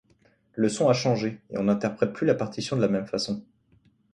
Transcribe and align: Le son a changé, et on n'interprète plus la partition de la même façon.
Le 0.53 0.67
son 0.67 0.89
a 0.89 0.93
changé, 0.93 1.43
et 1.51 1.59
on 1.59 1.65
n'interprète 1.65 2.11
plus 2.11 2.25
la 2.25 2.33
partition 2.33 2.75
de 2.75 2.81
la 2.81 2.87
même 2.87 3.05
façon. 3.05 3.45